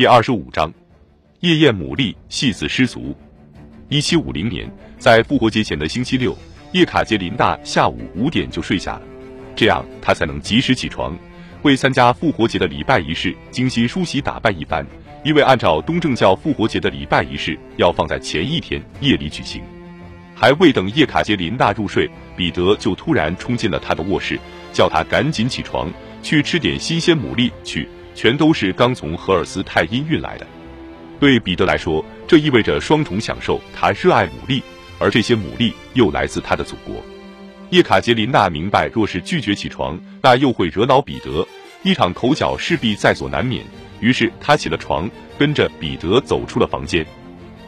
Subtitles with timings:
[0.00, 0.72] 第二十五章，
[1.40, 3.14] 夜宴牡蛎，戏子失足。
[3.90, 6.34] 一七五零年，在复活节前的星期六，
[6.72, 9.02] 叶卡捷琳娜下午五点就睡下了，
[9.54, 11.14] 这样她才能及时起床，
[11.60, 14.86] 为参加复活节的礼拜仪式精心梳洗打扮一番。
[15.22, 19.60] 因为按照东正教复活节的礼拜仪式要放在前一天夜里举行。
[20.34, 24.40] 还未等叶卡捷琳娜入睡，彼得就突然冲进了她的卧室，
[24.72, 25.92] 叫她赶紧起床
[26.22, 30.46] 去吃点新鲜牡蛎去，全都是刚从荷尔斯泰因运来的。
[31.18, 33.60] 对彼得来说，这意味着双重享受。
[33.74, 34.62] 他热爱牡蛎，
[34.98, 36.96] 而这些牡蛎又来自他的祖国。
[37.70, 41.46] 叶卡捷琳娜明白，若是拒绝起床，那又会惹恼彼得，
[41.82, 43.64] 一场口角势必在所难免。
[44.00, 45.08] 于是他起了床，
[45.38, 47.06] 跟着彼得走出了房间。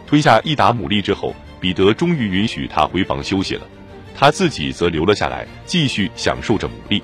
[0.07, 3.67] 吞下一打牡蛎之后，彼得终于允许他回房休息了，
[4.17, 7.03] 他自己则留了下来，继续享受着牡蛎。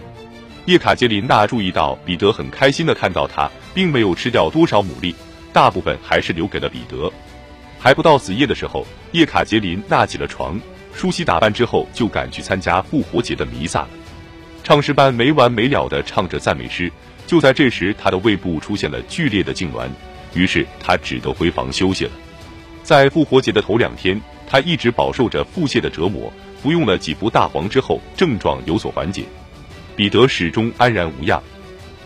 [0.69, 5.15] 叶卡捷琳娜注意到，彼得很开心的看到他，并没有吃掉多少牡蛎。
[5.51, 7.11] 大部分还是留给了彼得。
[7.79, 10.61] 还不到子夜的时候，叶卡捷琳娜起了床，
[10.93, 13.89] 梳洗打扮之后就赶去参加复活节的弥撒了。
[14.63, 16.93] 唱诗班没完没了的唱着赞美诗，
[17.27, 19.89] 就在这时，他的胃部出现了剧烈的痉挛，
[20.35, 22.11] 于是他只得回房休息了。
[22.83, 26.31] 在复活节的头两天，他一直饱受着腹泻的折磨，
[26.63, 29.25] 服用了几服大黄之后，症状有所缓解。
[29.99, 31.43] 彼得始终安然无恙。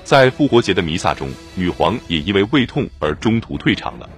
[0.02, 4.08] 在复活节的弥撒中，女皇也因为胃痛而中途退场了。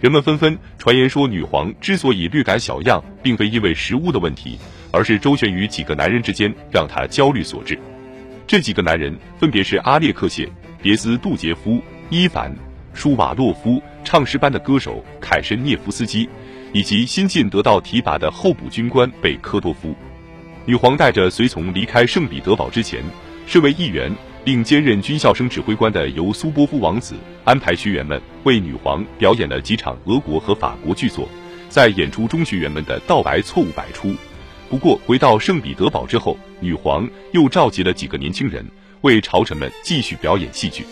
[0.00, 4.58] 人们纷纷传言说，女皇之所以略感小恙，并非因为食物的问题，
[4.90, 7.78] 而是周旋于几个男人之间让她焦虑所致。
[8.48, 10.50] 这几个男人分别是阿列克谢、
[10.82, 12.52] 别斯杜杰夫、伊凡、
[12.94, 16.28] 舒瓦洛夫、唱诗班的歌手凯申涅夫斯基，
[16.72, 19.94] 以及新晋得到提拔的候补军官贝科多夫。
[20.66, 23.02] 女皇带着随从离开圣彼得堡之前，
[23.46, 24.12] 身为议员。
[24.44, 31.26] 并兼任军校生指挥官的尤苏波夫王子安排学员们为女皇表演了几场俄国和法国剧作，
[31.70, 34.14] 在演出中，学员们的道白错误百出。
[34.68, 38.62] 不过，回到圣彼得堡之后，女皇又召集了几个年轻人
[39.00, 40.84] 为朝臣们继续表演戏剧。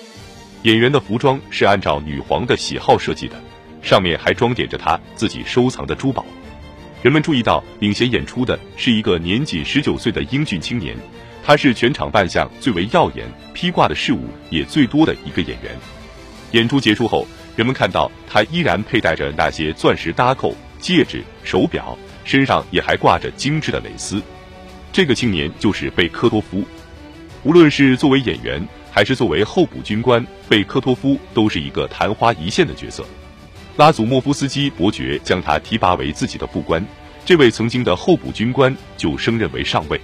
[0.63, 3.37] 演员的服装是按照女皇的喜好设计的，
[3.83, 6.25] 上面还装点着她自己收藏的珠宝。
[7.03, 10.97] 人们注意到，领衔演出的是一个年仅十九岁的英俊青年。
[11.45, 14.21] 他是全场扮相最为耀眼、披挂的饰物
[14.51, 15.77] 也最多的一个演员。
[16.53, 17.27] 演出结束后，
[17.57, 24.23] 人们看到他依然佩戴着那些钻石搭扣、戒指、手表，身上也还挂着精致的蕾丝。
[24.93, 26.63] 这个青年就是贝科多夫。
[27.43, 33.05] 无论是作为演员，还是作为候补军官，贝科多夫都是一个昙花一现的角色。
[33.79, 36.85] 拉祖莫夫斯基伯爵将他提拔为自己的副官，
[37.25, 39.99] 这位曾经的候补军官就升任为上尉。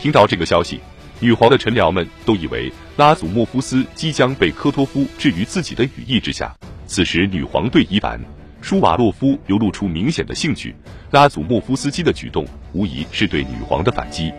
[0.00, 0.80] 听到这个消息，
[1.20, 6.52] 女皇的臣僚们都以为拉祖莫夫斯基将被科托夫置于自己的羽翼之下。
[6.88, 8.18] 此时，女皇对伊凡·
[8.60, 10.74] 舒瓦洛夫流露出明显的兴趣。
[11.12, 14.32] 拉祖莫夫斯基的举动无疑是对女皇的反击。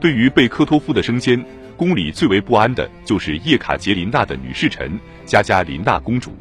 [0.00, 1.44] 对于被科托夫的升迁，
[1.76, 6.34] 宫里最为不安的就是叶卡捷琳娜的女侍臣加加琳娜公主。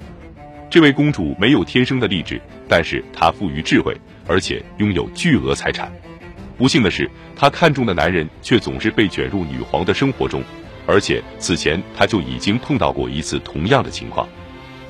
[0.72, 3.94] 这位公主没有天生的丽质，但是她富于智慧，
[4.26, 5.92] 而且拥有巨额财产。
[6.58, 10.42] 不幸的是，她看中的男人却总是被卷入女皇的生活中，
[10.88, 14.26] 而且此前她就已经碰到过一次同样的情况。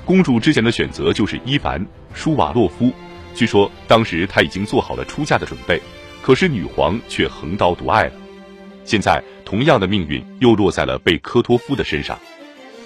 [0.06, 2.94] 公主之前的选择就是伊凡·舒瓦洛夫，
[3.34, 5.81] 据说当时她已经做好了出嫁的准备，
[6.22, 8.12] 可是女皇却横刀夺爱了。
[8.86, 12.19] 现在同样的命运又落在了贝科托夫的身上，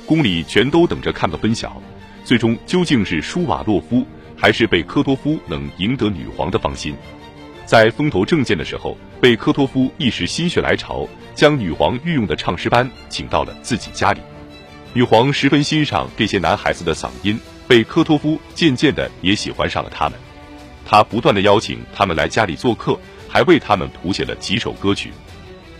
[0.05, 1.81] 宫里全都等着看个分晓。
[2.25, 4.03] 最终究竟是舒瓦洛夫
[4.35, 6.95] 还是贝科托夫能赢得女皇的芳心？
[7.67, 14.19] 在风头正劲的时候，贝科托夫一时心血来潮，将女皇御用的唱诗班请到了自己家里。
[14.91, 20.17] 女皇十分欣赏这些男孩子的嗓音，贝科托夫渐渐的也喜欢上了他们。
[20.83, 22.99] 他不断的邀请他们来家里做客，
[23.29, 25.11] 还为他们谱写了几首歌曲。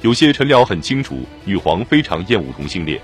[0.02, 3.02] 有些臣僚很清楚，女皇非常厌恶同性恋，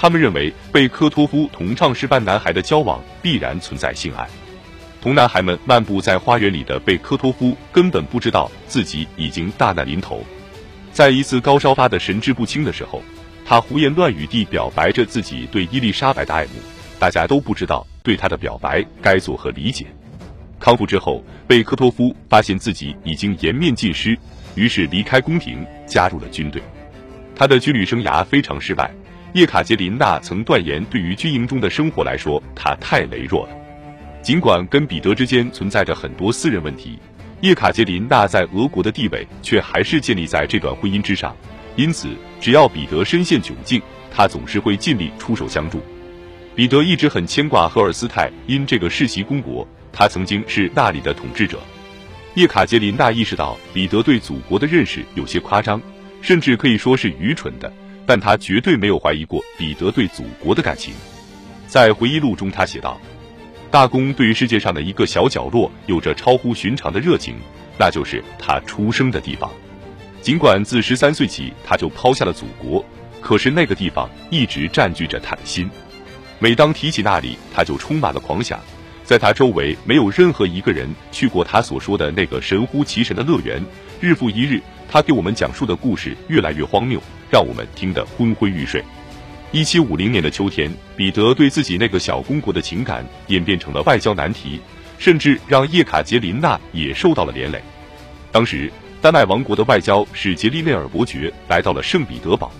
[0.00, 4.26] 他们认为贝科托夫同唱诗班男孩的交往必然存在性爱。
[5.02, 10.24] 同男孩们漫步在花园里的贝科托夫根本不知道自己已经大难临头，
[10.90, 13.02] 在一次高烧发的神志不清的时候，
[13.44, 16.52] 他胡言乱语地表白着自己对伊丽莎白的爱慕，
[16.98, 19.84] 大家都不知道对他的表白该作何理解。
[20.58, 24.18] 康复之后，贝科托夫发现自己已经颜面尽失，
[24.54, 26.62] 于是离开宫廷，加入了军队。
[27.36, 28.90] 他的军旅生涯非常失败。
[29.32, 33.56] 叶卡捷琳娜曾断言，对于军营中的生活来说，她太羸弱了。
[34.22, 36.98] 尽管跟彼得之间存在着很多私人问题，
[37.40, 41.34] 叶卡捷琳娜在俄国的地位却还是建立在这段婚姻之上。
[41.76, 42.08] 因此，
[42.40, 43.80] 只要彼得身陷窘境，
[44.10, 45.80] 他总是会尽力出手相助。
[46.56, 51.60] 彼得一直很牵挂荷尔斯泰因这个世袭公国，他曾经是那里的统治者。
[52.34, 55.80] 叶卡捷琳娜意识到彼得对祖国的认识有些夸张，
[56.20, 57.72] 甚至可以说是愚蠢的，
[58.06, 60.92] 但他绝对没有怀疑过彼得对祖国的感情。
[61.66, 63.00] 在回忆录中，他写道
[63.70, 67.36] ：“大公对于世界上的一个小角落有着超乎寻常的热情，
[67.78, 69.50] 那就是他出生的地方。
[70.20, 72.84] 尽管自十三岁起他就抛下了祖国，
[73.20, 75.70] 可是那个地方一直占据着他的心。”
[76.42, 78.58] 每当提起那里，他就充满了狂想。
[79.04, 83.62] 在他周围没有任何一个人去过他所说的那个神乎其神的乐园。
[84.00, 87.00] 日复一日，他给我们讲述的故事越来越荒谬，
[87.30, 88.82] 让我们听得昏昏欲睡。
[89.52, 94.60] 一七五零年的秋天，彼得对自己那个小公国的情感演变成了外交难题，
[94.98, 97.62] 甚至让叶卡捷琳娜也受到了连累。
[98.32, 98.68] 当时，
[99.00, 102.50] 丹麦王国的外交使杰利内尔伯爵来到了圣彼得堡。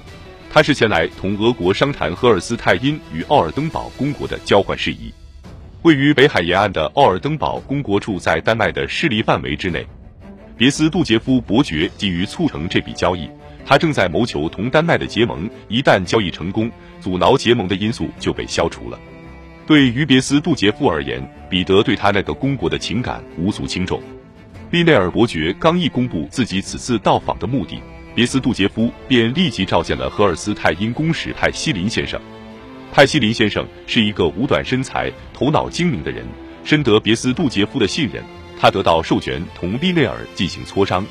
[0.53, 5.13] 他是前来同俄国商谈荷尔斯泰因与奥尔登堡公国的交换事宜。
[5.83, 9.85] 位于北海沿岸的奥尔登堡公国处在丹麦的势力范围之内。
[10.61, 13.27] 别斯杜杰夫伯爵急于促成这笔交易，
[13.65, 15.49] 他正在谋求同丹麦的结盟。
[15.69, 16.71] 一旦交易成功，
[17.01, 19.01] 阻挠结盟的因素就被消除了。
[19.67, 24.03] 对于别斯杜杰夫而言，彼得对他那个公国的情感无足轻重。
[24.71, 27.81] 利内尔伯爵刚一公布自己此次到访的目的。
[28.15, 32.21] 别斯杜杰夫便立即召见了荷尔斯泰因公使派西林先生。
[32.93, 36.23] 派西林先生是一个五短身材、头脑精明的人，
[36.65, 38.23] 深得别斯杜杰夫的信任。
[38.61, 41.05] 他得到授权同利内尔进行磋商。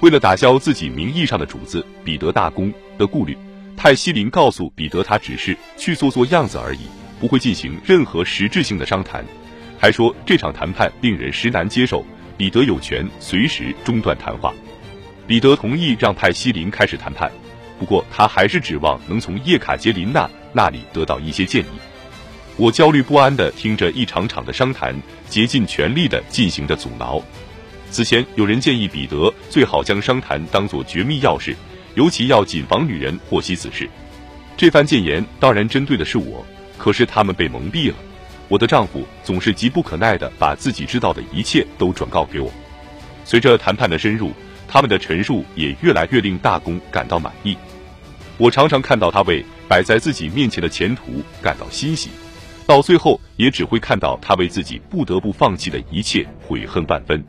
[0.00, 3.36] 为了打消自己名义上的主子彼得大公的顾虑，
[3.76, 6.82] 派西林告诉彼得，他只是去做做样子而已，
[7.18, 9.24] 不会进行任何实质性的商谈。
[9.76, 12.04] 还说这场谈判令人实难接受，
[12.36, 14.54] 彼得有权随时中断谈话。
[15.26, 17.30] 彼得同意让派西林开始谈判，
[17.78, 21.87] 不过他还是指望能从叶卡捷琳娜那里得到一些建议。
[22.58, 24.94] 我焦虑不安地听着一场场的商谈
[25.30, 27.22] 竭尽全力地进行着阻挠。
[27.90, 31.56] 此前有人建议彼得最好将商谈当作绝密要事，
[31.94, 33.88] 尤其要谨防女人获悉此事。
[34.56, 36.44] 这番谏言当然针对的是我，
[36.76, 37.94] 可是他们被蒙蔽了。
[38.48, 42.52] 我的丈夫总是急不可耐地把自己知道的一切都转告给我。
[43.24, 44.32] 随着谈判的深入。
[44.70, 47.56] 他们的陈述也越来越令大公感到满意。
[48.36, 52.10] 我常常看到他为摆在自己面前的前途感到欣喜，
[52.68, 57.24] 到最后也只会看到他为自己不得不放弃的一切悔恨万分。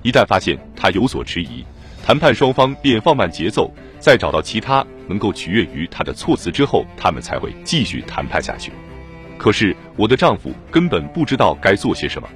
[0.00, 1.62] 一旦发现他有所迟疑，
[2.02, 3.70] 谈判双方便放慢节奏，
[4.00, 8.72] 在找到其他能够取悦于他的措辞之后，他们才会继续谈判下去。
[9.36, 12.26] 可是我的丈夫根本不知道该做些什么。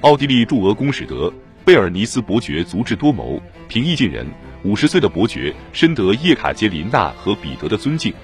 [0.00, 1.30] 奥地利驻俄公使德。
[1.62, 4.24] 贝尔尼斯伯爵足智多谋，平易近人。
[4.62, 8.14] 五十岁的伯爵深得叶卡捷琳娜和彼得的尊敬。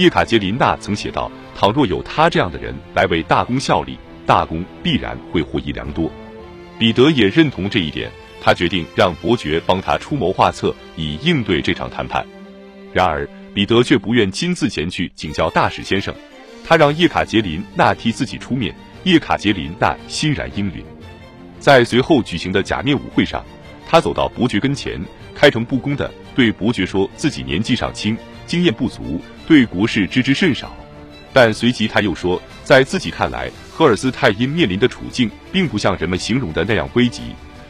[0.00, 6.10] 叶卡捷琳娜曾写道：“倘若有他这样的人来为大公效力，大公必然会获益良多。”
[6.80, 8.10] 彼得也认同这一点，
[8.40, 12.26] 他决定让伯爵帮他出谋划策，以应对这场谈判。
[12.94, 16.14] 然而，彼得却不愿亲自前去请教大使先生，
[16.66, 18.74] 他让叶卡捷琳娜替自己出面。
[19.04, 20.82] 叶卡捷琳娜欣然应允。
[21.58, 23.44] 在随后举行的假面舞会上，
[23.86, 24.98] 他走到伯爵跟前，
[25.34, 29.20] 开诚布公地对伯爵说自己年纪尚轻，经验不足，
[29.50, 30.72] 对国事知之甚少。
[31.32, 37.22] 但随即他又说，在自己看来，赫尔斯泰因面临的处境并不像人们形容的那样危急。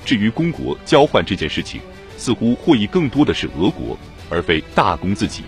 [0.04, 1.80] 至于公国交换这件事情，
[2.18, 5.42] 似乎获益更多的是俄国，而非大公自己。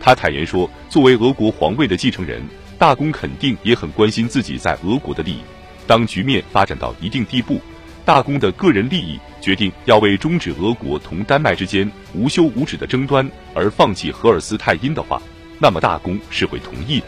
[0.00, 2.40] 他坦言说，作为俄国皇位的继承人，
[2.78, 5.40] 大公肯定也很关心自己在俄国的利益。
[5.88, 7.60] 当局面发展到一定地步，
[8.04, 15.20] 大公的个人利益决定要为终止俄国同丹麦之间无休无止的争端而放弃荷尔斯泰因的话，
[15.58, 17.06] 那么大公是会同意的。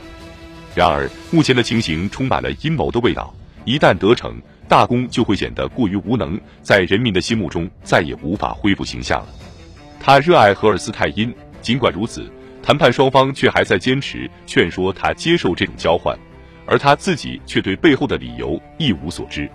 [0.74, 9.28] 然而，目前的情形充满了阴谋的味道，一旦得逞，大公就会显得过于无能，在人民的心目中再也无法恢复形象了。
[9.98, 12.30] 他热爱荷尔斯泰因，尽管如此，
[12.62, 16.16] 谈判双方却还在坚持劝说他接受这种交换。
[16.66, 19.50] 而他自己却对背后的理由一无所知。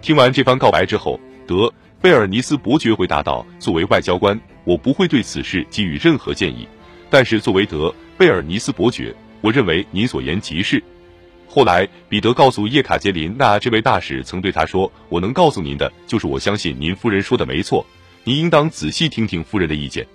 [0.00, 6.66] 听完这番告白之后，德贝尔尼斯伯爵回答道：“作为外交官，我不会对此事给予任何建议。
[7.10, 10.82] 但是作为德贝尔尼斯伯爵，我认为您所言极是。”
[11.48, 17.86] 后来，彼得告诉叶卡捷琳娜，这位大使曾对他说：“我能告诉您的，就是我相信您夫人说的没错，
[18.24, 20.06] 您应当仔细听听夫人的意见。”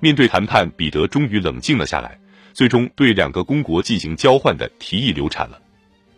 [0.00, 2.18] 面对谈判，彼得终于冷静了下来，
[2.52, 5.58] 最终对两个公国进行交换的提议流产了。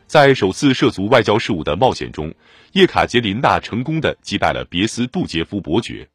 [0.08, 2.32] 在首次涉足外交事务的冒险中，
[2.72, 6.08] 叶卡捷琳娜成功的击败了别斯杜杰夫伯爵。